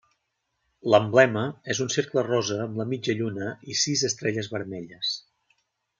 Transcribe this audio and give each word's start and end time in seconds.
L'emblema 0.93 1.43
és 1.75 1.81
un 1.85 1.91
cercle 1.97 2.23
rosa 2.29 2.57
amb 2.65 2.81
la 2.83 2.89
mitja 2.95 3.17
lluna 3.21 3.53
i 3.75 3.79
sis 3.83 4.07
estrelles 4.09 4.51
vermelles. 4.55 5.17